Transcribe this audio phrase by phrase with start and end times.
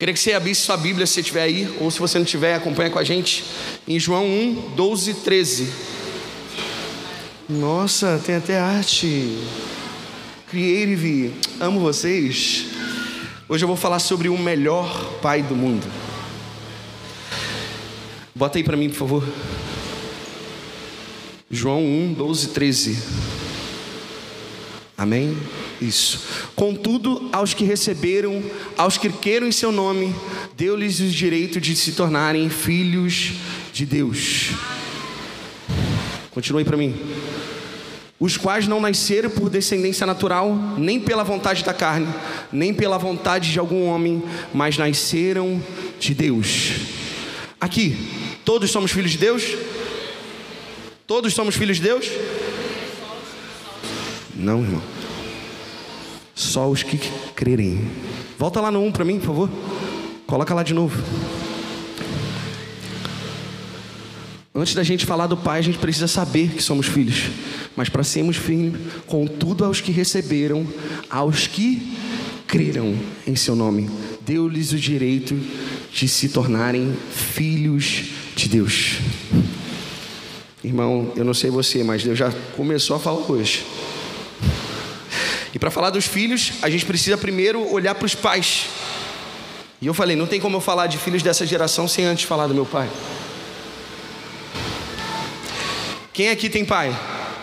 [0.00, 2.54] Queria que você abrisse sua Bíblia se você estiver aí, ou se você não tiver,
[2.54, 3.44] acompanha com a gente,
[3.86, 5.72] em João 1, 12 e 13.
[7.48, 9.36] Nossa, tem até arte.
[10.48, 12.66] Creative, amo vocês.
[13.48, 15.84] Hoje eu vou falar sobre o melhor pai do mundo.
[18.32, 19.28] Bota aí para mim, por favor.
[21.50, 23.02] João 1, 12 e 13.
[24.96, 25.36] Amém?
[25.80, 26.20] Isso.
[26.56, 28.42] Contudo, aos que receberam,
[28.76, 30.14] aos que creram em seu nome,
[30.56, 33.32] deu-lhes o direito de se tornarem filhos
[33.72, 34.50] de Deus.
[36.30, 36.94] Continue para mim.
[38.20, 42.08] Os quais não nasceram por descendência natural, nem pela vontade da carne,
[42.52, 44.20] nem pela vontade de algum homem,
[44.52, 45.62] mas nasceram
[46.00, 46.72] de Deus.
[47.60, 47.96] Aqui,
[48.44, 49.44] todos somos filhos de Deus?
[51.06, 52.10] Todos somos filhos de Deus?
[54.34, 54.97] Não, irmão.
[56.48, 56.98] Só os que
[57.36, 57.86] crerem.
[58.38, 59.50] Volta lá no 1 para mim, por favor.
[60.26, 60.98] Coloca lá de novo.
[64.54, 67.24] Antes da gente falar do Pai, a gente precisa saber que somos filhos.
[67.76, 70.66] Mas para sermos filhos, contudo aos que receberam,
[71.10, 71.94] aos que
[72.46, 73.90] creram em seu nome,
[74.22, 75.38] deu-lhes o direito
[75.92, 78.96] de se tornarem filhos de Deus.
[80.64, 83.66] Irmão, eu não sei você, mas Deus já começou a falar hoje.
[85.54, 88.66] E para falar dos filhos, a gente precisa primeiro olhar para os pais.
[89.80, 92.46] E eu falei, não tem como eu falar de filhos dessa geração sem antes falar
[92.46, 92.88] do meu pai.
[96.12, 96.94] Quem aqui tem pai?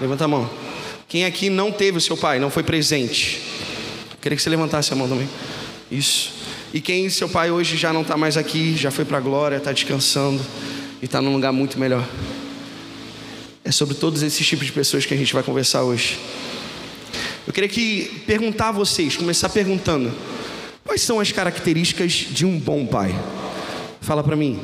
[0.01, 0.49] Levanta a mão.
[1.07, 3.41] Quem aqui não teve o seu pai, não foi presente?
[4.11, 5.29] Eu queria que você levantasse a mão também.
[5.89, 6.33] Isso.
[6.73, 9.55] E quem seu pai hoje já não está mais aqui, já foi para a glória,
[9.55, 10.45] está descansando
[11.01, 12.05] e está num lugar muito melhor.
[13.63, 16.19] É sobre todos esses tipos de pessoas que a gente vai conversar hoje.
[17.47, 20.11] Eu queria que perguntar a vocês, começar perguntando:
[20.83, 23.13] quais são as características de um bom pai?
[24.01, 24.59] Fala para mim.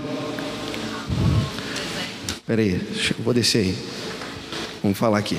[2.28, 2.82] Espera aí,
[3.18, 3.76] eu vou descer aí.
[4.82, 5.38] Vamos falar aqui.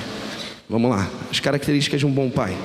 [0.69, 1.09] Vamos lá.
[1.29, 2.57] As características de um bom pai.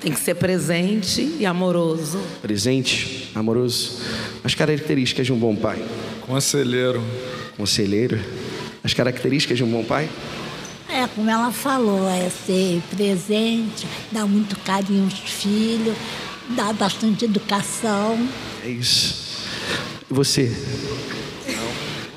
[0.00, 2.20] Tem que ser presente e amoroso.
[2.40, 4.00] Presente, amoroso.
[4.42, 5.82] As características de um bom pai.
[6.26, 7.02] Conselheiro.
[7.56, 8.18] Conselheiro.
[8.82, 10.08] As características de um bom pai.
[11.14, 15.96] Como ela falou, é ser presente, dar muito carinho aos filhos,
[16.50, 18.28] dar bastante educação.
[18.64, 19.46] É isso.
[20.10, 20.54] E você?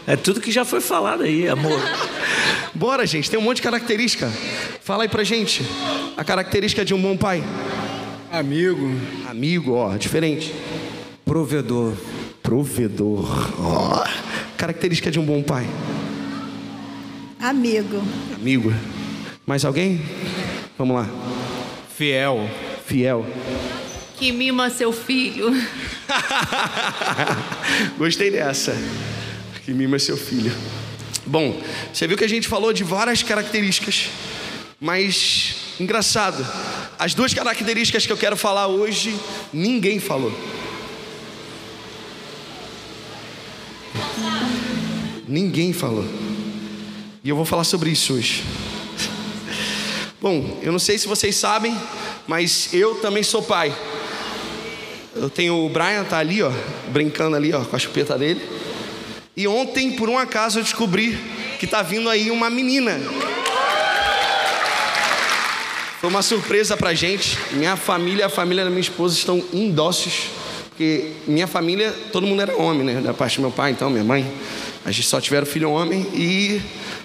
[0.06, 1.80] É tudo que já foi falado aí, amor.
[2.74, 4.32] Bora, gente, tem um monte de característica.
[4.82, 5.64] Fala aí pra gente.
[6.18, 7.44] A característica de um bom pai.
[8.32, 8.92] Amigo.
[9.30, 10.54] Amigo, ó, diferente.
[11.26, 11.94] Provedor.
[12.42, 13.54] Provedor.
[13.60, 14.04] Ó.
[14.58, 15.68] Característica de um bom pai.
[17.40, 18.04] Amigo.
[18.36, 18.74] Amigo.
[19.46, 20.02] Mais alguém?
[20.78, 21.08] Vamos lá.
[21.96, 22.50] Fiel.
[22.86, 23.26] Fiel.
[24.18, 25.50] Que mima seu filho.
[27.98, 28.76] Gostei dessa.
[29.64, 30.52] Que mima seu filho.
[31.26, 31.58] Bom,
[31.94, 34.10] você viu que a gente falou de várias características,
[34.78, 36.46] mas engraçado,
[36.98, 39.18] as duas características que eu quero falar hoje,
[39.54, 40.34] ninguém falou.
[45.26, 46.29] Ninguém falou.
[47.22, 48.46] E eu vou falar sobre isso hoje.
[50.22, 51.76] Bom, eu não sei se vocês sabem,
[52.26, 53.76] mas eu também sou pai.
[55.14, 56.50] Eu tenho o Brian tá ali, ó,
[56.88, 58.42] brincando ali, ó, com a chupeta dele.
[59.36, 61.20] E ontem, por um acaso, eu descobri
[61.60, 62.98] que tá vindo aí uma menina.
[66.00, 67.38] Foi uma surpresa pra gente.
[67.52, 70.28] Minha família a família da minha esposa estão indócios.
[70.70, 73.02] Porque minha família, todo mundo era homem, né?
[73.02, 74.26] Da parte do meu pai, então, minha mãe.
[74.86, 76.62] A gente só tiveram filho homem e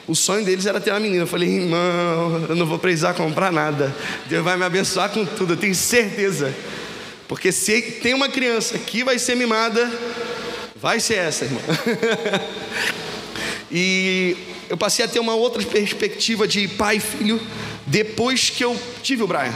[0.07, 1.23] o sonho deles era ter uma menina.
[1.23, 3.95] Eu falei, irmão, eu não vou precisar comprar nada.
[4.27, 6.55] Deus vai me abençoar com tudo, eu tenho certeza.
[7.27, 9.91] Porque se tem uma criança que vai ser mimada,
[10.77, 11.61] vai ser essa, irmã.
[13.73, 14.37] e
[14.69, 17.41] eu passei a ter uma outra perspectiva de pai e filho
[17.87, 19.55] depois que eu tive o Brian.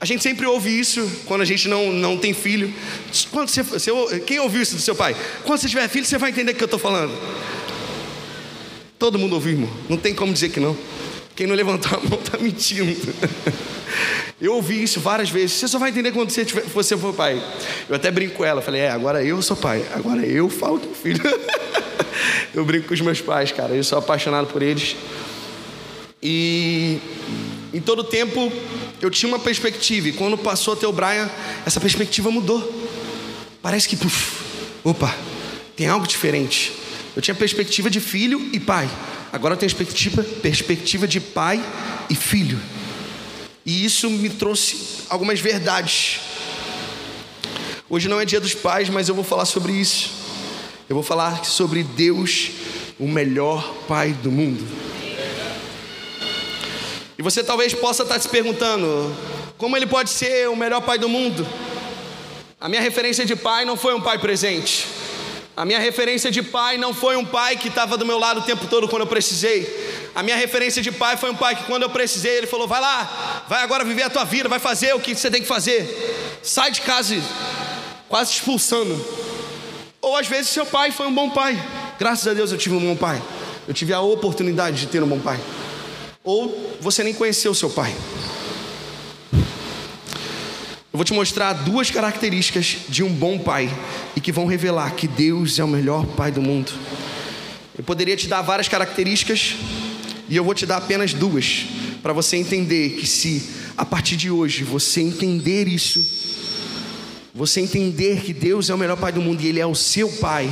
[0.00, 2.72] A gente sempre ouve isso quando a gente não, não tem filho.
[3.30, 3.90] Quando você, você,
[4.24, 5.14] quem ouviu isso do seu pai?
[5.44, 7.12] Quando você tiver filho, você vai entender o que eu estou falando.
[8.98, 9.70] Todo mundo ouviu, irmão.
[9.88, 10.76] Não tem como dizer que não.
[11.36, 12.96] Quem não levantou a mão está mentindo.
[14.40, 15.52] Eu ouvi isso várias vezes.
[15.52, 17.42] Você só vai entender quando você, tiver, você for pai.
[17.88, 18.60] Eu até brinco com ela.
[18.60, 19.84] Falei, é, agora eu sou pai.
[19.94, 21.20] Agora eu falo com o filho.
[22.54, 23.74] eu brinco com os meus pais, cara.
[23.74, 24.96] Eu sou apaixonado por eles.
[26.22, 26.98] E
[27.72, 28.52] em todo tempo
[29.00, 30.08] eu tinha uma perspectiva.
[30.08, 31.28] E quando passou a ter o Brian,
[31.66, 32.88] essa perspectiva mudou.
[33.60, 34.42] Parece que, puf,
[34.84, 35.14] opa,
[35.76, 36.72] tem algo diferente.
[37.18, 38.88] Eu tinha perspectiva de filho e pai.
[39.32, 41.60] Agora eu tenho perspectiva, perspectiva de pai
[42.08, 42.56] e filho.
[43.66, 46.20] E isso me trouxe algumas verdades.
[47.90, 50.12] Hoje não é dia dos pais, mas eu vou falar sobre isso.
[50.88, 52.52] Eu vou falar sobre Deus,
[53.00, 54.64] o melhor pai do mundo.
[57.18, 59.12] E você talvez possa estar se perguntando:
[59.56, 61.44] como ele pode ser o melhor pai do mundo?
[62.60, 64.97] A minha referência de pai não foi um pai presente.
[65.58, 68.42] A minha referência de pai não foi um pai que estava do meu lado o
[68.44, 69.66] tempo todo quando eu precisei.
[70.14, 72.80] A minha referência de pai foi um pai que quando eu precisei, ele falou: "Vai
[72.80, 76.38] lá, vai agora viver a tua vida, vai fazer o que você tem que fazer.
[76.44, 77.16] Sai de casa",
[78.08, 79.04] quase expulsando.
[80.00, 81.60] Ou às vezes seu pai foi um bom pai.
[81.98, 83.20] Graças a Deus eu tive um bom pai.
[83.66, 85.40] Eu tive a oportunidade de ter um bom pai.
[86.22, 87.92] Ou você nem conheceu seu pai.
[90.90, 93.68] Eu vou te mostrar duas características de um bom pai
[94.16, 96.72] e que vão revelar que Deus é o melhor pai do mundo.
[97.76, 99.56] Eu poderia te dar várias características
[100.30, 101.66] e eu vou te dar apenas duas
[102.02, 106.04] para você entender que se a partir de hoje você entender isso,
[107.34, 110.08] você entender que Deus é o melhor pai do mundo e ele é o seu
[110.08, 110.50] pai,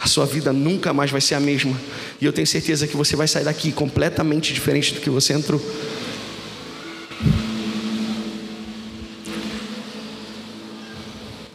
[0.00, 1.78] a sua vida nunca mais vai ser a mesma.
[2.20, 5.60] E eu tenho certeza que você vai sair daqui completamente diferente do que você entrou.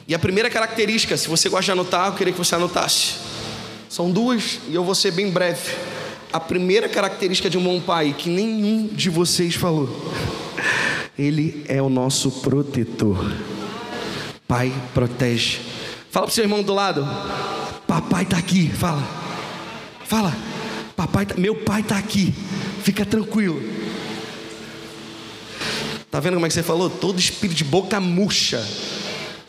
[0.08, 3.16] E a primeira característica, se você gosta de anotar, eu queria que você anotasse.
[3.90, 5.76] São duas e eu vou ser bem breve.
[6.32, 9.90] A primeira característica de um bom pai, que nenhum de vocês falou,
[11.18, 13.32] ele é o nosso protetor.
[14.48, 15.60] Pai protege.
[16.12, 17.04] Fala para o seu irmão do lado,
[17.88, 18.70] papai está aqui.
[18.70, 19.04] Fala,
[20.06, 20.36] fala,
[20.96, 22.32] papai, tá, meu pai está aqui.
[22.84, 23.60] Fica tranquilo.
[26.12, 26.92] Tá vendo como é que você falou?
[26.92, 28.64] Todo espírito de boca murcha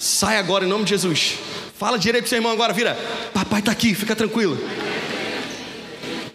[0.07, 1.35] Sai agora em nome de Jesus.
[1.77, 2.95] Fala direito com seu irmão agora, vira.
[3.35, 4.57] Papai está aqui, fica tranquilo.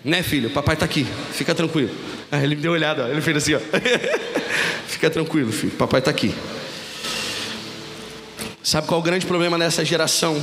[0.03, 0.49] Né, filho?
[0.49, 1.89] Papai está aqui, fica tranquilo.
[2.29, 3.59] Ah, ele me deu uma olhada, ele fez assim, ó.
[4.87, 5.71] fica tranquilo, filho.
[5.71, 6.35] Papai está aqui.
[8.61, 10.41] Sabe qual é o grande problema dessa geração?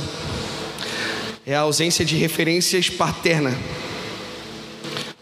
[1.45, 3.55] É a ausência de referências paterna.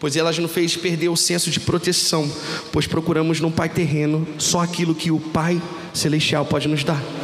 [0.00, 2.30] Pois elas nos fez perder o senso de proteção,
[2.72, 5.60] pois procuramos no Pai terreno só aquilo que o Pai
[5.92, 7.17] celestial pode nos dar.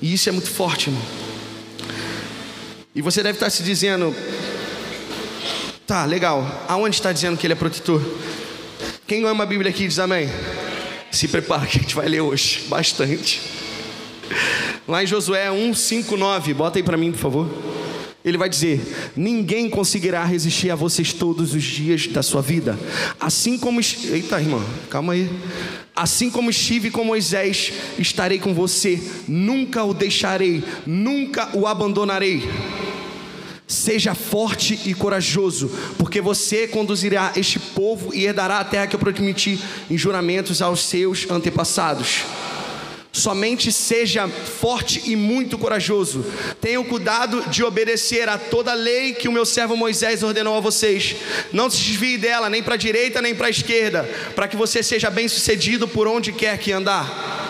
[0.00, 1.02] E isso é muito forte, irmão.
[2.94, 4.14] E você deve estar se dizendo:
[5.86, 8.02] tá, legal, aonde está dizendo que ele é protetor?
[9.06, 10.28] Quem ama a Bíblia aqui diz amém?
[11.10, 13.40] Se prepara que a gente vai ler hoje bastante.
[14.86, 17.79] Lá em Josué 1, 5, 9, bota aí para mim, por favor.
[18.24, 18.80] Ele vai dizer:
[19.16, 22.78] Ninguém conseguirá resistir a vocês todos os dias da sua vida.
[23.18, 23.80] Assim como.
[23.80, 25.30] Eita, irmão, calma aí.
[25.96, 29.00] Assim como estive com Moisés, estarei com você.
[29.26, 32.48] Nunca o deixarei, nunca o abandonarei.
[33.66, 39.00] Seja forte e corajoso, porque você conduzirá este povo e herdará a terra que eu
[39.00, 42.24] prometi em juramentos aos seus antepassados.
[43.12, 46.24] Somente seja forte e muito corajoso.
[46.60, 50.60] Tenham cuidado de obedecer a toda a lei que o meu servo Moisés ordenou a
[50.60, 51.16] vocês.
[51.52, 54.80] Não se desvie dela, nem para a direita nem para a esquerda, para que você
[54.80, 57.40] seja bem-sucedido por onde quer que andar.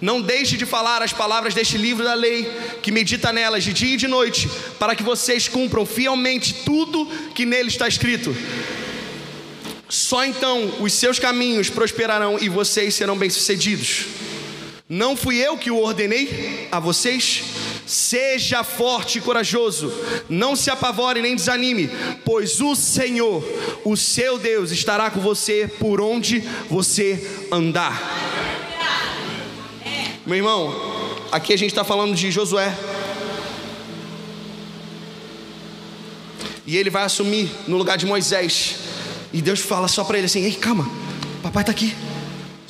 [0.00, 2.48] Não deixe de falar as palavras deste livro da lei,
[2.82, 4.48] que medita nelas de dia e de noite,
[4.78, 8.34] para que vocês cumpram fielmente tudo que nele está escrito.
[9.88, 14.06] Só então os seus caminhos prosperarão e vocês serão bem-sucedidos.
[14.94, 17.44] Não fui eu que o ordenei a vocês?
[17.86, 19.90] Seja forte e corajoso,
[20.28, 21.88] não se apavore nem desanime,
[22.26, 23.42] pois o Senhor,
[23.86, 27.98] o seu Deus, estará com você por onde você andar.
[30.26, 30.70] Meu irmão,
[31.32, 32.76] aqui a gente está falando de Josué.
[36.66, 38.76] E ele vai assumir no lugar de Moisés.
[39.32, 40.86] E Deus fala só para ele assim: Ei, calma,
[41.42, 41.96] papai está aqui.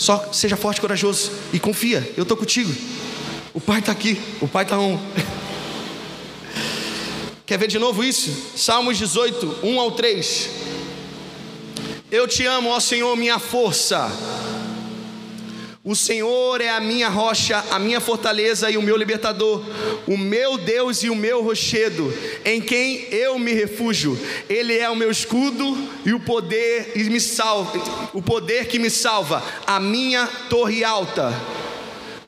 [0.03, 2.75] Só seja forte e corajoso e confia, eu estou contigo.
[3.55, 4.99] O Pai está aqui, o Pai está on.
[7.47, 8.57] Quer ver de novo isso?
[8.57, 10.51] Salmos 18, 1 ao 3.
[12.11, 14.11] Eu te amo, ó Senhor, minha força.
[15.85, 19.65] O Senhor é a minha rocha, a minha fortaleza e o meu libertador,
[20.07, 24.17] o meu Deus e o meu rochedo, em quem eu me refugio.
[24.49, 27.83] Ele é o meu escudo e o poder e me salva,
[28.15, 31.35] o poder que me salva, a minha torre alta.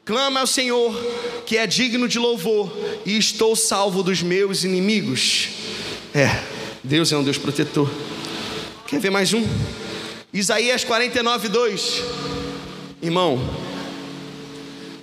[0.04, 0.92] Clama ao Senhor,
[1.46, 5.50] que é digno de louvor, e estou salvo dos meus inimigos.
[6.12, 6.42] É,
[6.82, 7.88] Deus é um Deus protetor.
[8.88, 9.46] Quer ver mais um?
[10.32, 12.33] Isaías 49, 2.
[13.04, 13.38] Irmão,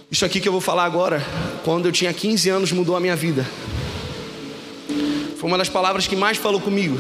[0.09, 1.23] isso aqui que eu vou falar agora,
[1.63, 3.47] quando eu tinha 15 anos, mudou a minha vida.
[5.37, 6.99] Foi uma das palavras que mais falou comigo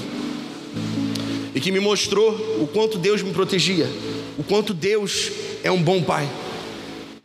[1.55, 2.29] e que me mostrou
[2.61, 3.89] o quanto Deus me protegia,
[4.37, 5.31] o quanto Deus
[5.63, 6.29] é um bom pai.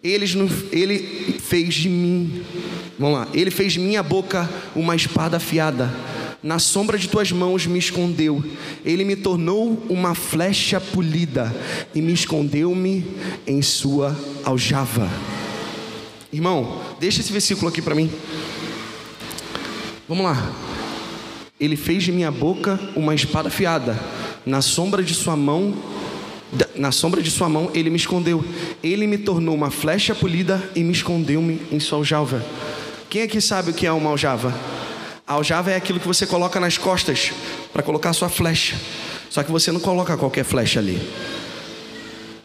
[0.03, 2.43] Ele, fez de mim,
[2.99, 5.93] vamos lá, ele fez de minha boca uma espada afiada.
[6.47, 8.41] Na sombra de tuas mãos me escondeu.
[8.85, 11.53] Ele me tornou uma flecha polida
[11.93, 13.05] e me escondeu-me
[13.45, 15.11] em sua aljava.
[16.33, 18.09] Irmão, deixa esse versículo aqui para mim.
[20.09, 20.53] Vamos lá.
[21.59, 23.99] Ele fez de minha boca uma espada afiada.
[24.47, 25.75] Na sombra de sua mão
[26.77, 28.45] na sombra de sua mão ele me escondeu.
[28.85, 32.41] Ele me tornou uma flecha polida e me escondeu-me em sua aljava.
[33.11, 34.76] Quem aqui sabe o que é uma aljava?
[35.27, 37.33] A aljava é aquilo que você coloca nas costas
[37.73, 38.77] para colocar sua flecha.
[39.29, 41.03] Só que você não coloca qualquer flecha ali.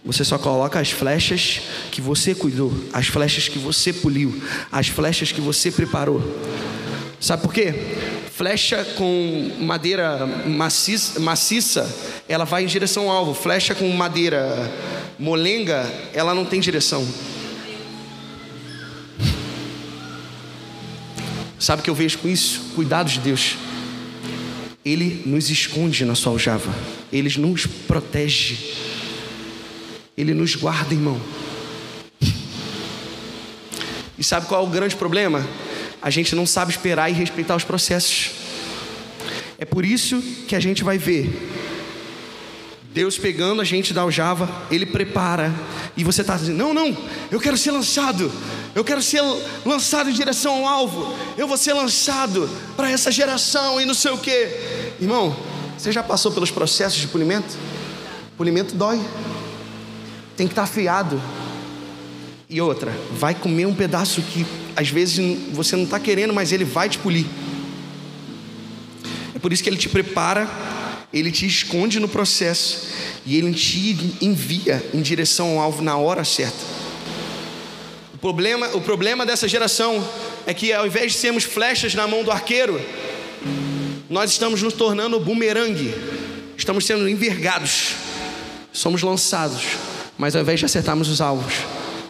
[0.04, 1.62] Você só coloca as flechas
[1.92, 6.24] que você cuidou, as flechas que você poliu, as flechas que você preparou.
[7.20, 7.72] Sabe por quê?
[8.34, 11.88] Flecha com madeira maciça, maciça,
[12.28, 13.36] ela vai em direção ao alvo.
[13.36, 14.72] Flecha com madeira
[15.20, 17.08] molenga, ela não tem direção.
[21.62, 22.72] Sabe o que eu vejo com isso?
[22.74, 23.56] Cuidado de Deus.
[24.84, 26.74] Ele nos esconde na sua aljava.
[27.14, 28.58] Ele nos protege.
[30.18, 31.22] Ele nos guarda, irmão.
[34.18, 35.48] E sabe qual é o grande problema?
[36.02, 38.32] A gente não sabe esperar e respeitar os processos.
[39.60, 41.30] É por isso que a gente vai ver
[42.94, 45.54] Deus pegando a gente da aljava, Ele prepara,
[45.96, 46.96] e você está dizendo: Não, não,
[47.32, 48.30] eu quero ser lançado,
[48.76, 49.22] eu quero ser
[49.66, 54.12] lançado em direção ao alvo, eu vou ser lançado para essa geração e não sei
[54.12, 54.32] o que.
[55.00, 55.36] Irmão,
[55.78, 57.56] você já passou pelos processos de polimento?
[58.38, 59.00] Polimento dói,
[60.36, 61.22] tem que estar tá afiado.
[62.50, 64.46] E outra, vai comer um pedaço que
[64.76, 67.26] às vezes você não está querendo, mas ele vai te polir.
[69.34, 70.50] É por isso que ele te prepara
[71.14, 72.88] ele te esconde no processo
[73.26, 76.58] e ele te envia em direção ao alvo na hora certa.
[78.14, 80.08] O problema, o problema dessa geração
[80.46, 82.80] é que ao invés de sermos flechas na mão do arqueiro,
[84.10, 85.94] nós estamos nos tornando bumerangue,
[86.58, 87.96] estamos sendo envergados,
[88.72, 89.64] somos lançados,
[90.18, 91.54] mas ao invés de acertarmos os alvos,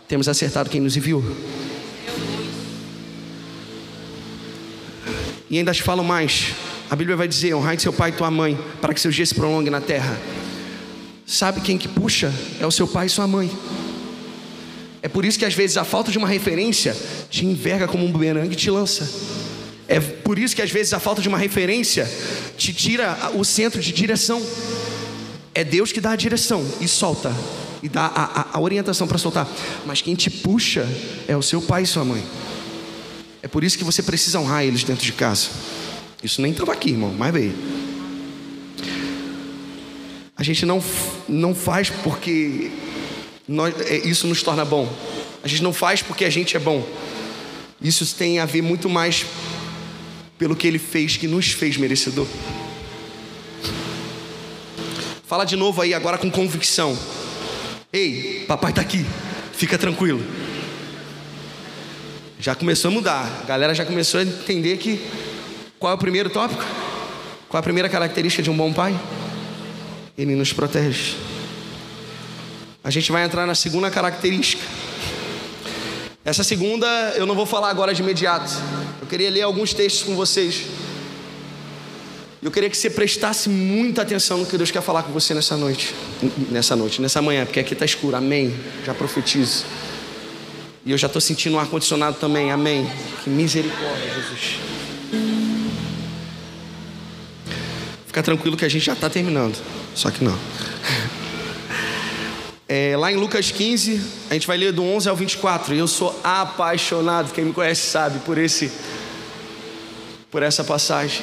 [0.07, 1.23] temos acertado quem nos enviou.
[5.49, 6.53] E ainda te falo mais:
[6.91, 9.35] a Bíblia vai dizer: honrai seu pai e tua mãe, para que seus dias se
[9.35, 10.19] prolonguem na terra.
[11.25, 12.33] Sabe quem que puxa?
[12.59, 13.49] É o seu pai e sua mãe.
[15.01, 16.93] É por isso que às vezes a falta de uma referência
[17.29, 19.09] te enverga como um bumerangue e te lança.
[19.87, 22.05] É por isso que às vezes a falta de uma referência
[22.57, 24.45] te tira o centro de direção.
[25.55, 27.33] É Deus que dá a direção e solta,
[27.81, 29.47] e dá a, a, a orientação para soltar.
[29.85, 30.85] Mas quem te puxa
[31.25, 32.21] é o seu pai e sua mãe.
[33.41, 35.47] É por isso que você precisa honrar eles dentro de casa.
[36.23, 37.53] Isso nem estava aqui, irmão, mas veio.
[40.35, 40.83] A gente não,
[41.27, 42.71] não faz porque
[43.47, 44.91] nós, é, isso nos torna bom.
[45.43, 46.87] A gente não faz porque a gente é bom.
[47.81, 49.25] Isso tem a ver muito mais
[50.37, 52.27] pelo que ele fez, que nos fez merecedor.
[55.25, 56.97] Fala de novo aí agora com convicção.
[57.91, 59.05] Ei, papai está aqui,
[59.53, 60.23] fica tranquilo.
[62.39, 64.99] Já começou a mudar, a galera já começou a entender que
[65.81, 66.63] qual é o primeiro tópico?
[67.49, 68.95] Qual é a primeira característica de um bom pai?
[70.15, 71.15] Ele nos protege.
[72.83, 74.61] A gente vai entrar na segunda característica.
[76.23, 76.85] Essa segunda
[77.15, 78.51] eu não vou falar agora de imediato.
[79.01, 80.67] Eu queria ler alguns textos com vocês.
[82.43, 85.57] Eu queria que você prestasse muita atenção no que Deus quer falar com você nessa
[85.57, 85.95] noite.
[86.51, 88.15] Nessa noite, nessa manhã, porque aqui está escuro.
[88.15, 88.55] Amém.
[88.85, 89.65] Já profetizo.
[90.85, 92.51] E eu já estou sentindo um ar-condicionado também.
[92.51, 92.87] Amém.
[93.23, 94.70] Que misericórdia, Jesus.
[98.11, 99.57] Fica tranquilo que a gente já está terminando.
[99.95, 100.37] Só que não.
[102.67, 105.73] É, lá em Lucas 15, a gente vai ler do 11 ao 24.
[105.73, 108.69] E eu sou apaixonado, quem me conhece sabe, por esse
[110.29, 111.21] por essa passagem.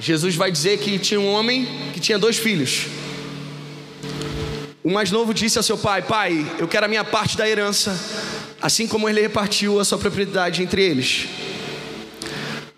[0.00, 2.86] Jesus vai dizer que tinha um homem que tinha dois filhos.
[4.84, 7.96] O mais novo disse ao seu pai: Pai, eu quero a minha parte da herança,
[8.62, 11.45] assim como ele repartiu a sua propriedade entre eles.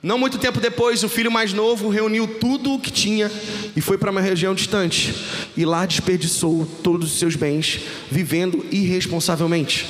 [0.00, 3.28] Não muito tempo depois, o filho mais novo reuniu tudo o que tinha
[3.74, 5.12] e foi para uma região distante.
[5.56, 9.86] E lá desperdiçou todos os seus bens, vivendo irresponsavelmente.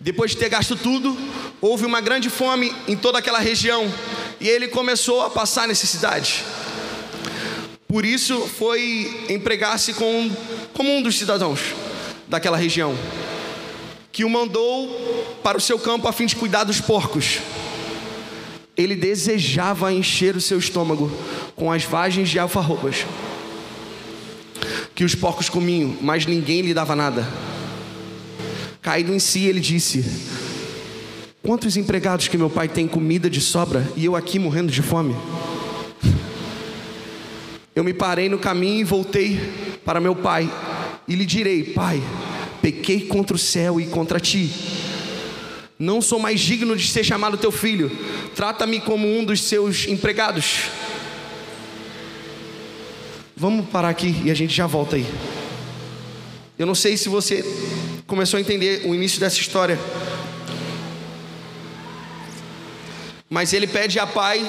[0.00, 1.18] Depois de ter gasto tudo,
[1.60, 3.92] houve uma grande fome em toda aquela região
[4.40, 6.42] e ele começou a passar necessidade.
[7.86, 10.30] Por isso foi empregar-se com,
[10.72, 11.60] como um dos cidadãos
[12.26, 12.96] daquela região,
[14.10, 14.88] que o mandou
[15.42, 17.38] para o seu campo a fim de cuidar dos porcos
[18.78, 21.10] ele desejava encher o seu estômago
[21.56, 23.04] com as vagens de alfarrobas
[24.94, 27.24] que os porcos comiam, mas ninguém lhe dava nada.
[28.80, 30.04] Caído em si, ele disse:
[31.42, 35.14] Quantos empregados que meu pai tem comida de sobra e eu aqui morrendo de fome?
[37.76, 39.38] Eu me parei no caminho e voltei
[39.84, 40.50] para meu pai
[41.06, 42.02] e lhe direi: Pai,
[42.60, 44.50] pequei contra o céu e contra ti.
[45.78, 47.88] Não sou mais digno de ser chamado teu filho.
[48.34, 50.64] Trata-me como um dos seus empregados.
[53.36, 55.06] Vamos parar aqui e a gente já volta aí.
[56.58, 57.44] Eu não sei se você
[58.08, 59.78] começou a entender o início dessa história.
[63.30, 64.44] Mas ele pede pai,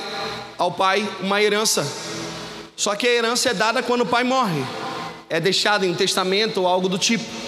[0.58, 1.86] ao pai uma herança.
[2.76, 4.64] Só que a herança é dada quando o pai morre.
[5.30, 7.39] É deixada em um testamento ou algo do tipo.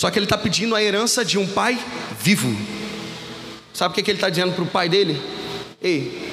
[0.00, 1.78] Só que ele está pedindo a herança de um pai
[2.18, 2.56] vivo.
[3.70, 5.20] Sabe o que, que ele está dizendo para o pai dele?
[5.82, 6.26] Ei,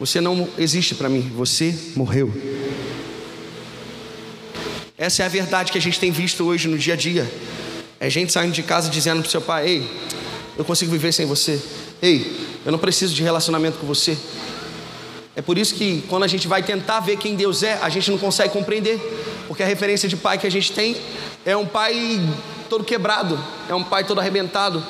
[0.00, 2.32] você não existe para mim, você morreu.
[4.96, 7.30] Essa é a verdade que a gente tem visto hoje no dia a dia.
[8.00, 9.90] É gente saindo de casa dizendo para o seu pai: Ei,
[10.56, 11.60] eu consigo viver sem você.
[12.00, 14.16] Ei, eu não preciso de relacionamento com você.
[15.36, 18.10] É por isso que quando a gente vai tentar ver quem Deus é, a gente
[18.10, 18.98] não consegue compreender,
[19.46, 20.96] porque a referência de pai que a gente tem
[21.44, 22.18] é um pai
[22.72, 23.38] todo quebrado,
[23.68, 24.82] é um pai todo arrebentado,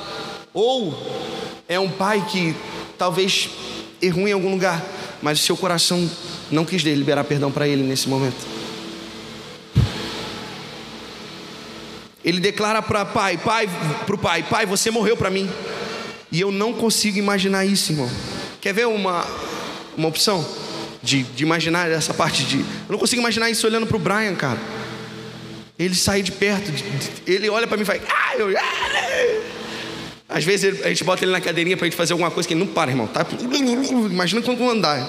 [0.55, 0.97] ou
[1.69, 2.55] é um pai que
[2.97, 3.51] talvez
[4.01, 4.81] errou em algum lugar,
[5.21, 6.09] mas o seu coração
[6.49, 8.37] não quis liberar perdão para ele nesse momento.
[12.25, 13.69] Ele declara para pai, pai,
[14.07, 15.51] para o pai, pai, você morreu para mim.
[16.31, 18.09] E eu não consigo imaginar isso, irmão.
[18.61, 19.27] Quer ver uma,
[19.97, 20.47] uma opção
[21.03, 22.59] de, de imaginar essa parte de.
[22.59, 24.61] Eu não consigo imaginar isso olhando para o Brian, cara.
[25.83, 26.73] Ele sair de perto,
[27.27, 28.03] ele olha para mim e faz.
[28.09, 29.43] Ah, eu, ah,
[30.29, 32.61] às vezes a gente bota ele na cadeirinha para gente fazer alguma coisa que ele
[32.61, 33.07] não para, irmão.
[33.07, 33.27] Tá?
[34.11, 35.07] Imagina quando andar.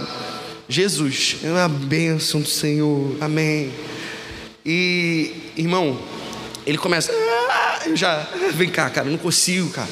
[0.68, 3.72] Jesus, é a bênção do Senhor, amém.
[4.66, 6.00] E, irmão,
[6.66, 7.12] ele começa.
[7.14, 8.28] Ah, eu já.
[8.54, 9.90] Vem cá, cara, não consigo, cara.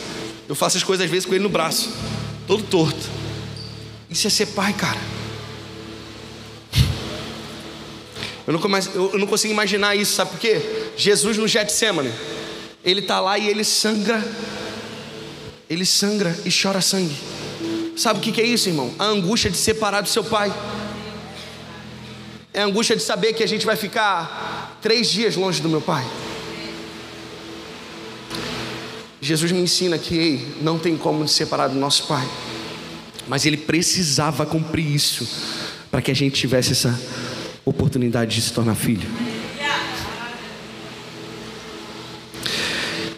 [0.49, 1.89] Eu faço as coisas às vezes com ele no braço,
[2.47, 3.09] todo torto.
[4.09, 4.99] Isso é ser pai, cara.
[8.47, 8.61] Eu não,
[9.13, 10.61] eu não consigo imaginar isso, sabe por quê?
[10.97, 12.11] Jesus no Getsemane,
[12.83, 14.23] ele está lá e ele sangra,
[15.69, 17.15] ele sangra e chora sangue.
[17.95, 18.93] Sabe o que é isso, irmão?
[18.97, 20.51] A angústia de separar do seu pai.
[22.53, 25.81] É a angústia de saber que a gente vai ficar três dias longe do meu
[25.81, 26.05] pai.
[29.21, 32.27] Jesus me ensina que ei, não tem como nos separar do nosso Pai,
[33.27, 35.27] mas Ele precisava cumprir isso
[35.91, 36.99] para que a gente tivesse essa
[37.65, 39.09] oportunidade de se tornar filho.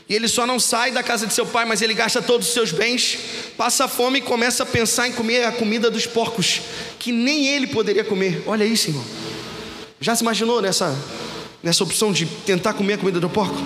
[0.07, 2.53] E ele só não sai da casa de seu pai, mas ele gasta todos os
[2.53, 3.17] seus bens,
[3.57, 6.61] passa fome e começa a pensar em comer a comida dos porcos,
[6.99, 8.43] que nem ele poderia comer.
[8.45, 9.03] Olha isso, irmão.
[9.99, 10.95] Já se imaginou nessa,
[11.63, 13.57] nessa opção de tentar comer a comida do porco?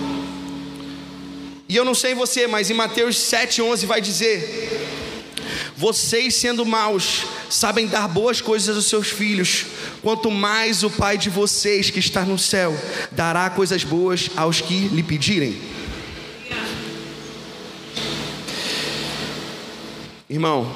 [1.68, 4.77] E eu não sei você, mas em Mateus 7,11 vai dizer:
[5.78, 9.64] Vocês sendo maus, sabem dar boas coisas aos seus filhos,
[10.02, 12.76] quanto mais o Pai de vocês que está no céu
[13.12, 15.56] dará coisas boas aos que lhe pedirem.
[20.28, 20.68] Irmão,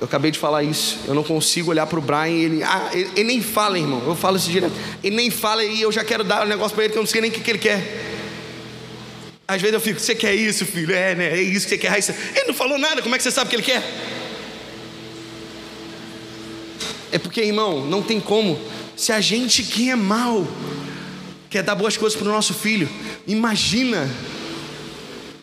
[0.00, 1.00] eu acabei de falar isso.
[1.08, 4.04] Eu não consigo olhar para o Brian e ele, ah, ele, ele, nem fala, irmão.
[4.06, 4.72] Eu falo isso direto.
[5.02, 7.08] Ele nem fala e eu já quero dar um negócio para ele que eu não
[7.08, 7.82] sei nem o que, que ele quer.
[9.48, 10.94] Às vezes eu fico, você quer isso, filho?
[10.94, 11.26] É, né?
[11.36, 11.98] É isso que você quer.
[12.36, 13.82] Ele não falou nada, como é que você sabe o que ele quer?
[17.10, 18.58] É porque, irmão, não tem como.
[18.96, 20.46] Se a gente que é mal
[21.48, 22.88] quer dar boas coisas para o nosso filho,
[23.26, 24.08] imagina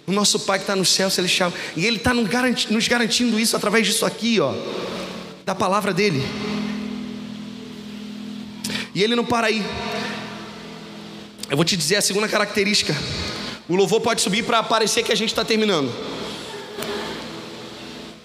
[0.06, 1.52] o nosso Pai que está no céu celestial.
[1.76, 4.54] E Ele está nos garantindo isso através disso aqui, ó,
[5.46, 6.24] da palavra dele.
[8.94, 9.66] E Ele não para aí.
[11.50, 12.96] Eu vou te dizer a segunda característica
[13.68, 15.92] o louvor pode subir para parecer que a gente está terminando.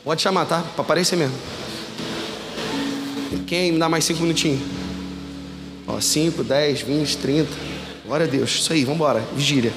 [0.04, 0.62] Pode chamar, tá?
[0.74, 1.36] Para aparecer mesmo.
[3.50, 4.60] Quem me dá mais cinco minutinhos?
[5.84, 7.50] Ó, 5, 10, 20, 30.
[8.06, 8.48] Glória a Deus.
[8.48, 9.26] Isso aí, vamos embora.
[9.34, 9.72] Vigília.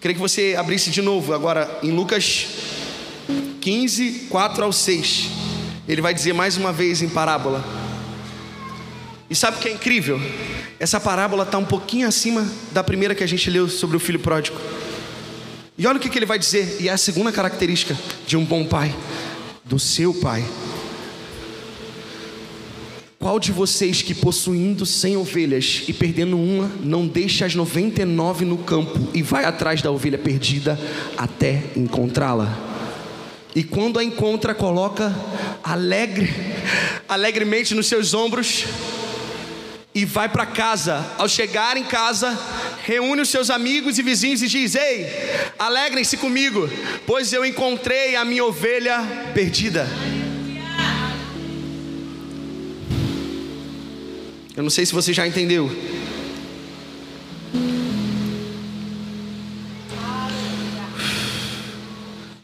[0.00, 2.46] Queria que você abrisse de novo agora em Lucas
[3.60, 5.26] 15, 4 ao 6.
[5.86, 7.62] Ele vai dizer mais uma vez em parábola.
[9.28, 10.18] E sabe o que é incrível?
[10.80, 14.20] Essa parábola está um pouquinho acima da primeira que a gente leu sobre o filho
[14.20, 14.58] pródigo.
[15.76, 17.94] E olha o que, que ele vai dizer, e é a segunda característica
[18.26, 18.96] de um bom pai,
[19.66, 20.42] do seu pai.
[23.26, 28.04] Qual de vocês que possuindo cem ovelhas e perdendo uma, não deixa as noventa e
[28.04, 30.78] nove no campo e vai atrás da ovelha perdida
[31.18, 32.56] até encontrá-la?
[33.52, 35.12] E quando a encontra, coloca
[35.60, 36.32] alegre,
[37.08, 38.64] alegremente nos seus ombros
[39.92, 41.04] e vai para casa.
[41.18, 42.38] Ao chegar em casa,
[42.84, 45.04] reúne os seus amigos e vizinhos e diz: Ei,
[45.58, 46.70] alegrem-se comigo,
[47.04, 49.00] pois eu encontrei a minha ovelha
[49.34, 49.84] perdida.
[54.56, 55.70] Eu não sei se você já entendeu.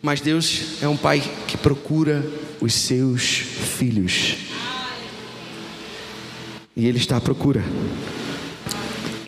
[0.02, 2.22] Mas Deus é um pai que procura
[2.60, 4.36] os seus filhos.
[6.76, 7.64] E Ele está à procura.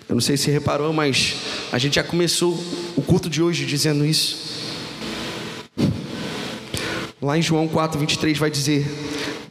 [0.06, 1.36] Eu não sei se reparou, mas
[1.72, 2.62] a gente já começou
[2.96, 4.36] o culto de hoje dizendo isso.
[7.22, 8.86] Lá em João 4, 23 vai dizer: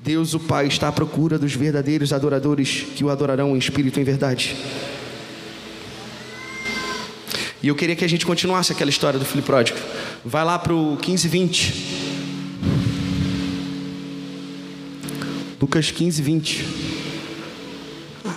[0.04, 4.02] Deus o Pai está à procura dos verdadeiros adoradores que o adorarão em espírito e
[4.02, 4.54] em verdade.
[7.62, 9.80] E eu queria que a gente continuasse aquela história do filho pródigo.
[10.26, 11.74] Vai lá para o 15, 20.
[15.62, 16.66] Lucas 15, 20.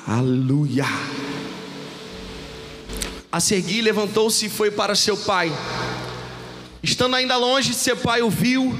[0.06, 0.86] Aleluia.
[3.32, 5.52] A seguir levantou-se e foi para seu pai.
[6.80, 8.72] Estando ainda longe, seu pai o viu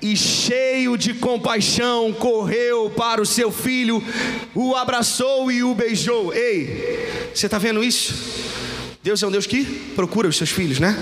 [0.00, 4.02] e, cheio de compaixão, correu para o seu filho,
[4.54, 6.32] o abraçou e o beijou.
[6.34, 8.14] Ei, você está vendo isso?
[9.02, 10.96] Deus é um Deus que procura os seus filhos, né?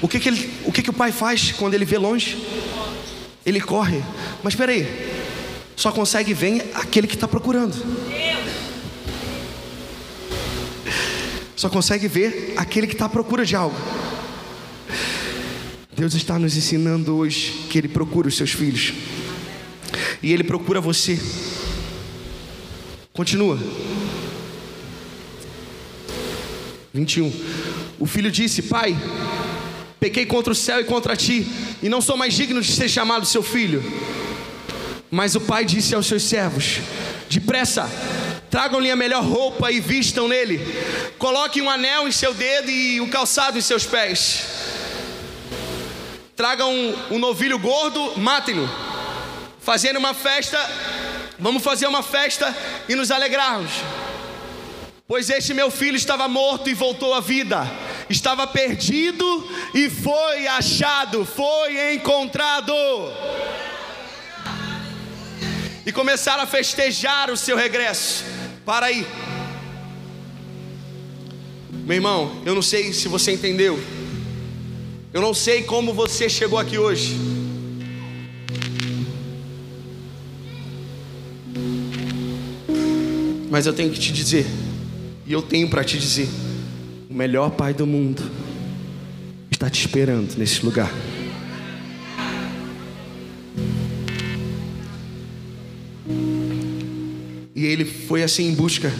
[0.00, 2.36] O que, que, ele, o, que, que o pai faz quando ele vê longe?
[3.46, 4.02] Ele corre.
[4.42, 4.86] Mas espera aí,
[5.76, 7.74] só consegue ver aquele que está procurando.
[11.54, 13.76] Só consegue ver aquele que está à procura de algo.
[15.94, 18.94] Deus está nos ensinando hoje que Ele procura os seus filhos.
[20.22, 21.20] E Ele procura você.
[23.12, 23.58] Continua.
[26.94, 27.30] 21.
[27.98, 28.96] O filho disse: Pai,
[30.00, 31.46] pequei contra o céu e contra ti,
[31.82, 33.82] e não sou mais digno de ser chamado seu filho.
[35.10, 36.80] Mas o pai disse aos seus servos:
[37.28, 37.86] Depressa,
[38.50, 40.58] tragam-lhe a melhor roupa e vistam nele,
[41.18, 44.71] coloquem um anel em seu dedo e um calçado em seus pés.
[46.42, 48.68] Tragam um, um novilho gordo, matem-no,
[49.60, 50.58] fazendo uma festa.
[51.38, 52.52] Vamos fazer uma festa
[52.88, 53.70] e nos alegrarmos.
[55.06, 57.64] Pois este meu filho estava morto e voltou à vida,
[58.10, 59.24] estava perdido
[59.72, 62.74] e foi achado, foi encontrado.
[65.86, 68.24] E começaram a festejar o seu regresso.
[68.66, 69.06] Para aí,
[71.70, 73.78] meu irmão, eu não sei se você entendeu,
[75.12, 77.16] eu não sei como você chegou aqui hoje.
[83.50, 84.46] Mas eu tenho que te dizer
[85.26, 86.28] e eu tenho para te dizer:
[87.10, 88.22] o melhor pai do mundo
[89.50, 90.90] está te esperando nesse lugar.
[97.54, 98.92] E ele foi assim em busca,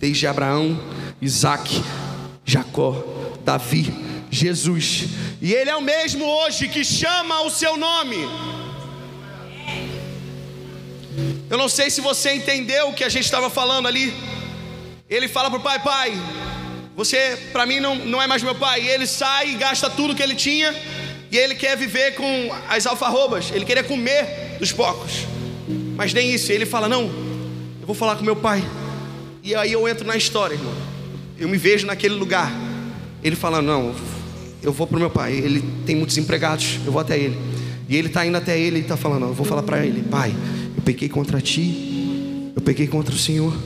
[0.00, 0.80] desde Abraão,
[1.20, 1.82] Isaac,
[2.44, 3.04] Jacó,
[3.44, 3.92] Davi,
[4.30, 5.08] Jesus.
[5.40, 8.16] E ele é o mesmo hoje que chama o seu nome.
[11.48, 14.12] Eu não sei se você entendeu o que a gente estava falando ali.
[15.08, 16.12] Ele fala para o pai: Pai,
[16.96, 18.82] você para mim não, não é mais meu pai.
[18.82, 20.74] E ele sai e gasta tudo que ele tinha.
[21.30, 23.50] E ele quer viver com as alfarrobas.
[23.52, 25.26] Ele queria comer dos porcos.
[25.96, 26.50] Mas nem isso.
[26.50, 27.02] Ele fala: Não,
[27.80, 28.62] eu vou falar com meu pai.
[29.42, 30.74] E aí eu entro na história, irmão.
[31.38, 32.52] Eu me vejo naquele lugar.
[33.22, 33.94] Ele fala: Não,
[34.62, 35.32] eu vou para o meu pai.
[35.32, 36.78] Ele tem muitos empregados.
[36.84, 37.36] Eu vou até ele.
[37.88, 40.34] E ele está indo até ele e está falando: Eu vou falar para ele: Pai,
[40.76, 42.52] eu pequei contra ti.
[42.54, 43.56] Eu pequei contra o Senhor.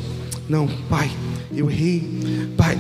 [0.49, 1.11] Não, pai,
[1.55, 2.03] eu errei.
[2.57, 2.77] Pai,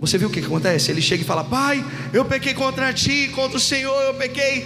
[0.00, 0.90] você viu o que, que acontece?
[0.90, 4.64] Ele chega e fala: Pai, eu pequei contra ti, contra o Senhor, eu pequei.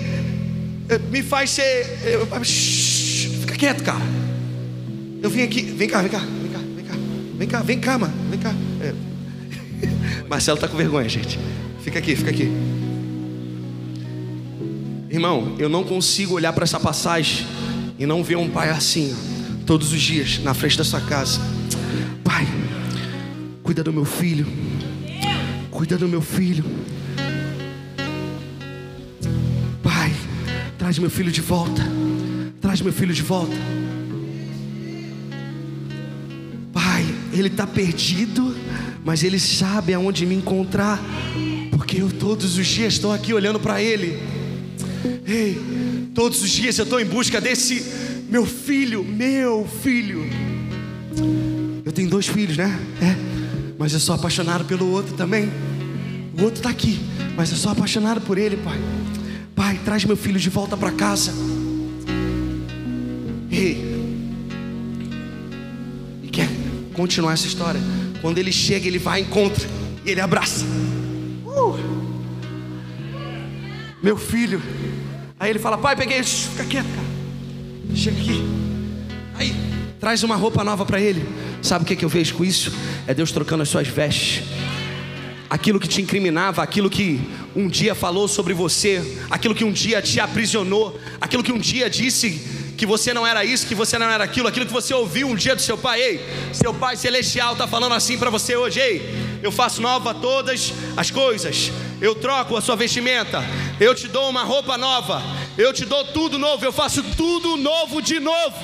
[0.89, 2.01] Eh, me faz ser.
[2.05, 4.05] Eu, shh, fica quieto, cara.
[5.23, 6.95] Eu vim aqui, vem cá, vem cá, vem cá, vem cá,
[7.39, 8.55] vem cá, vem cá, mano, vem cá.
[8.81, 8.95] É.
[10.29, 11.39] Marcelo tá com vergonha, gente.
[11.89, 12.53] Fica aqui, fica aqui.
[15.09, 17.47] Irmão, eu não consigo olhar para essa passagem
[17.99, 19.17] e não ver um pai assim,
[19.65, 21.41] todos os dias, na frente da sua casa.
[22.23, 22.47] Pai,
[23.63, 24.47] cuida do meu filho.
[25.71, 26.63] Cuida do meu filho.
[29.83, 30.13] Pai,
[30.77, 31.83] traz meu filho de volta.
[32.61, 33.57] Traz meu filho de volta.
[36.71, 38.55] Pai, ele está perdido,
[39.03, 41.03] mas ele sabe aonde me encontrar,
[41.79, 44.19] porque eu todos os dias estou aqui olhando para ele.
[45.25, 45.57] Ei,
[46.13, 47.85] todos os dias eu estou em busca desse
[48.29, 50.29] meu filho, meu filho.
[51.85, 52.77] Eu tenho dois filhos, né?
[53.01, 53.15] É.
[53.79, 55.49] Mas eu sou apaixonado pelo outro também.
[56.37, 56.99] O outro está aqui,
[57.37, 58.79] mas eu sou apaixonado por ele, pai.
[59.55, 61.33] Pai, traz meu filho de volta para casa.
[63.53, 63.85] E,
[66.25, 66.49] e quer
[66.93, 67.81] continuar essa história?
[68.21, 69.69] Quando ele chega, ele vai encontrar
[70.05, 70.67] E ele abraça.
[74.03, 74.63] Meu filho.
[75.39, 76.23] Aí ele fala: Pai, peguei.
[76.23, 77.07] Fica quieto, cara.
[77.95, 78.43] Chega aqui.
[79.35, 79.55] Aí,
[79.99, 81.27] traz uma roupa nova para ele.
[81.63, 82.73] Sabe o que, que eu vejo com isso?
[83.07, 84.45] É Deus trocando as suas vestes.
[85.51, 87.21] Aquilo que te incriminava, aquilo que
[87.57, 91.89] um dia falou sobre você, aquilo que um dia te aprisionou, aquilo que um dia
[91.89, 95.27] disse que você não era isso, que você não era aquilo, aquilo que você ouviu
[95.27, 96.21] um dia do seu pai, ei,
[96.53, 99.03] seu pai celestial está falando assim para você hoje, ei,
[99.43, 103.45] eu faço nova todas as coisas, eu troco a sua vestimenta,
[103.81, 105.21] eu te dou uma roupa nova,
[105.59, 108.57] eu te dou tudo novo, eu faço tudo novo de novo.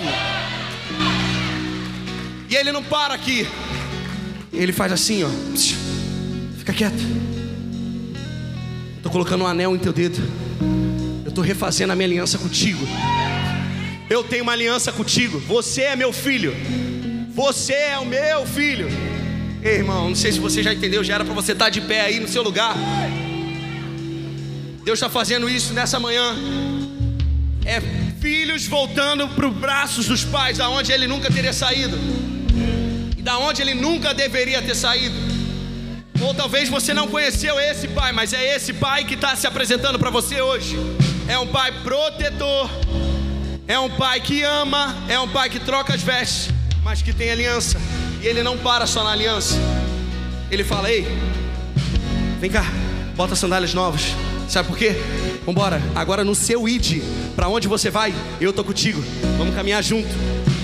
[2.48, 3.48] E ele não para aqui,
[4.52, 5.28] ele faz assim, ó,
[6.56, 7.02] fica quieto.
[8.96, 10.22] Estou colocando um anel em teu dedo,
[11.24, 12.86] eu estou refazendo a minha aliança contigo.
[14.14, 15.40] Eu tenho uma aliança contigo.
[15.40, 16.54] Você é meu filho.
[17.30, 18.86] Você é o meu filho.
[19.60, 22.02] Ei, irmão, não sei se você já entendeu, já era para você estar de pé
[22.02, 22.76] aí no seu lugar.
[24.84, 26.32] Deus está fazendo isso nessa manhã.
[27.66, 27.80] É
[28.20, 31.98] filhos voltando para os braços dos pais, da onde ele nunca teria saído.
[33.18, 35.16] E da onde ele nunca deveria ter saído.
[36.20, 39.98] Ou talvez você não conheceu esse pai, mas é esse pai que está se apresentando
[39.98, 40.76] para você hoje.
[41.26, 42.70] É um pai protetor
[43.66, 46.50] é um pai que ama, é um pai que troca as vestes,
[46.82, 47.80] mas que tem aliança.
[48.22, 49.56] E ele não para só na aliança.
[50.50, 51.06] Ele fala: Ei,
[52.40, 52.64] vem cá,
[53.16, 54.02] bota sandálias novas.
[54.48, 54.94] Sabe por quê?
[55.46, 57.02] Vambora, agora no seu id,
[57.34, 59.02] para onde você vai, eu tô contigo.
[59.38, 60.08] Vamos caminhar junto.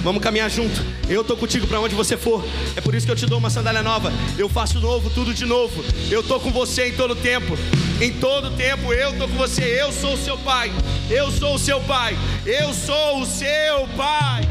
[0.02, 0.82] Vamos caminhar junto.
[1.08, 2.44] Eu tô contigo para onde você for.
[2.76, 4.12] É por isso que eu te dou uma sandália nova.
[4.38, 5.82] Eu faço novo, tudo de novo.
[6.10, 7.56] Eu tô com você em todo tempo.
[8.00, 9.62] Em todo tempo eu tô com você.
[9.62, 10.72] Eu sou o seu pai.
[11.10, 12.16] Eu sou o seu pai.
[12.46, 14.42] Eu sou o seu pai.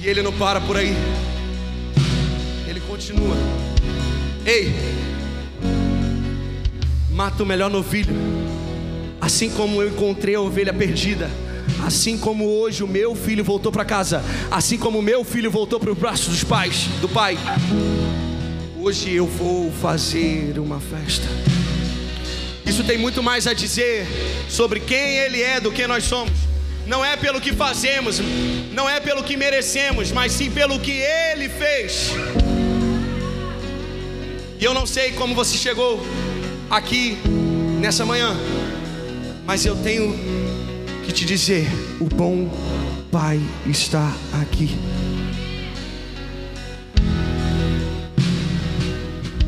[0.00, 0.94] E ele não para por aí.
[2.68, 3.36] Ele continua.
[4.46, 4.72] Ei,
[7.10, 8.14] mata o melhor novilho.
[9.20, 11.28] Assim como eu encontrei a ovelha perdida.
[11.84, 15.80] Assim como hoje o meu filho voltou para casa, assim como o meu filho voltou
[15.80, 17.38] para os braços dos pais, do pai.
[18.82, 21.28] Hoje eu vou fazer uma festa.
[22.64, 24.06] Isso tem muito mais a dizer
[24.48, 26.32] sobre quem ele é do que nós somos.
[26.86, 28.22] Não é pelo que fazemos,
[28.72, 32.12] não é pelo que merecemos, mas sim pelo que ele fez.
[34.58, 36.00] E eu não sei como você chegou
[36.70, 37.18] aqui
[37.82, 38.34] nessa manhã,
[39.44, 40.18] mas eu tenho
[41.04, 41.68] que te dizer:
[42.00, 42.48] o bom
[43.12, 44.70] Pai está aqui.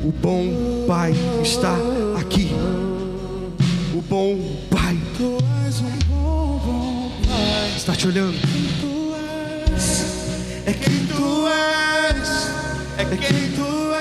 [0.05, 1.77] O bom Pai está
[2.21, 2.51] aqui.
[3.95, 4.37] O bom
[4.69, 4.99] Pai
[7.77, 8.37] está te olhando.
[10.67, 12.51] É quem tu és,
[12.99, 13.92] é quem tu